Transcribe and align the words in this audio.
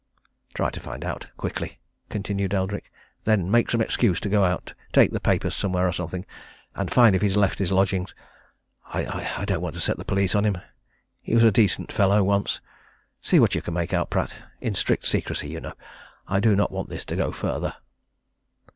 "Try 0.55 0.71
to 0.71 0.79
find 0.79 1.05
out 1.05 1.27
quickly," 1.37 1.77
continued 2.09 2.55
Eldrick; 2.55 2.91
"Then, 3.23 3.51
make 3.51 3.69
some 3.69 3.81
excuse 3.81 4.19
to 4.21 4.29
go 4.29 4.43
out 4.43 4.73
take 4.91 5.11
papers 5.21 5.53
somewhere, 5.53 5.87
or 5.87 5.91
something 5.91 6.25
and 6.73 6.89
find 6.91 7.15
if 7.15 7.21
he's 7.21 7.35
left 7.35 7.59
his 7.59 7.71
lodgings! 7.71 8.15
I 8.87 9.29
I 9.37 9.45
don't 9.45 9.61
want 9.61 9.75
to 9.75 9.79
set 9.79 9.97
the 9.97 10.03
police 10.03 10.33
on 10.33 10.43
him. 10.43 10.57
He 11.21 11.35
was 11.35 11.43
a 11.43 11.51
decent 11.51 11.91
fellow, 11.91 12.23
once. 12.23 12.61
See 13.21 13.39
what 13.39 13.53
you 13.53 13.61
can 13.61 13.75
make 13.75 13.93
out, 13.93 14.09
Pratt. 14.09 14.35
In 14.59 14.73
strict 14.73 15.05
secrecy, 15.05 15.49
you 15.49 15.59
know 15.61 15.73
I 16.27 16.39
do 16.39 16.55
not 16.55 16.71
want 16.71 16.89
this 16.89 17.05
to 17.05 17.15
go 17.15 17.31
further." 17.31 17.75